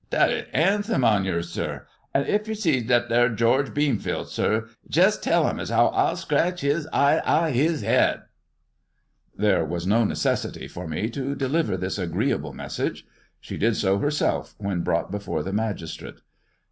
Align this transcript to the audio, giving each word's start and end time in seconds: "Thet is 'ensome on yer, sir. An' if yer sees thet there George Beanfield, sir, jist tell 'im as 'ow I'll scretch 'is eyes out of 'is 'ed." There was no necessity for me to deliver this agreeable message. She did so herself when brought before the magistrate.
"Thet 0.09 0.31
is 0.31 0.45
'ensome 0.51 1.05
on 1.05 1.25
yer, 1.25 1.43
sir. 1.43 1.85
An' 2.11 2.25
if 2.25 2.47
yer 2.47 2.55
sees 2.55 2.87
thet 2.87 3.07
there 3.07 3.29
George 3.29 3.69
Beanfield, 3.71 4.25
sir, 4.29 4.67
jist 4.89 5.21
tell 5.21 5.47
'im 5.47 5.59
as 5.59 5.69
'ow 5.71 5.89
I'll 5.89 6.15
scretch 6.15 6.63
'is 6.63 6.87
eyes 6.87 7.21
out 7.23 7.51
of 7.51 7.55
'is 7.55 7.83
'ed." 7.83 8.23
There 9.37 9.63
was 9.63 9.85
no 9.85 10.03
necessity 10.03 10.67
for 10.67 10.87
me 10.87 11.07
to 11.11 11.35
deliver 11.35 11.77
this 11.77 11.99
agreeable 11.99 12.51
message. 12.53 13.05
She 13.39 13.57
did 13.57 13.75
so 13.75 13.99
herself 13.99 14.55
when 14.57 14.81
brought 14.81 15.11
before 15.11 15.43
the 15.43 15.53
magistrate. 15.53 16.19